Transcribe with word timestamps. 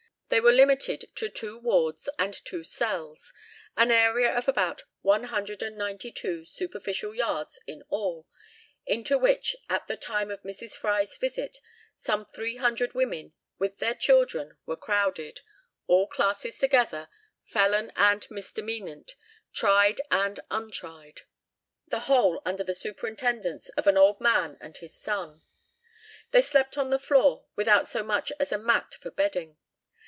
They 0.33 0.39
were 0.39 0.53
limited 0.53 1.09
to 1.15 1.27
two 1.27 1.59
wards 1.59 2.07
and 2.17 2.33
two 2.45 2.63
cells, 2.63 3.33
an 3.75 3.91
area 3.91 4.31
of 4.33 4.47
about 4.47 4.85
one 5.01 5.25
hundred 5.25 5.61
and 5.61 5.77
ninety 5.77 6.09
two 6.09 6.45
superficial 6.45 7.13
yards 7.13 7.59
in 7.67 7.83
all, 7.89 8.29
into 8.85 9.17
which, 9.17 9.57
at 9.69 9.87
the 9.89 9.97
time 9.97 10.31
of 10.31 10.41
Mrs. 10.43 10.77
Fry's 10.77 11.17
visit, 11.17 11.57
some 11.97 12.23
three 12.23 12.55
hundred 12.55 12.93
women 12.93 13.33
with 13.59 13.79
their 13.79 13.93
children 13.93 14.57
were 14.65 14.77
crowded, 14.77 15.41
all 15.87 16.07
classes 16.07 16.57
together, 16.57 17.09
felon 17.43 17.91
and 17.97 18.25
misdemeanant, 18.31 19.15
tried 19.51 19.99
and 20.09 20.39
untried; 20.49 21.23
the 21.89 21.99
whole 22.07 22.41
under 22.45 22.63
the 22.63 22.73
superintendence 22.73 23.67
of 23.75 23.85
an 23.85 23.97
old 23.97 24.21
man 24.21 24.57
and 24.61 24.77
his 24.77 24.95
son. 24.97 25.41
They 26.31 26.41
slept 26.41 26.77
on 26.77 26.89
the 26.89 26.99
floor, 26.99 27.47
without 27.57 27.85
so 27.85 28.01
much 28.01 28.31
as 28.39 28.53
a 28.53 28.57
mat 28.57 28.93
for 28.93 29.11
bedding. 29.11 29.57